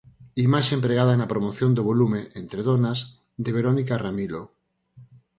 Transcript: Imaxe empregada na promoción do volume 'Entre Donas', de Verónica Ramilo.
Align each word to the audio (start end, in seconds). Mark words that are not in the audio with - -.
Imaxe 0.45 0.71
empregada 0.77 1.13
na 1.19 1.31
promoción 1.33 1.71
do 1.73 1.83
volume 1.89 2.19
'Entre 2.35 2.61
Donas', 2.67 3.03
de 3.43 3.51
Verónica 3.57 3.95
Ramilo. 4.03 4.41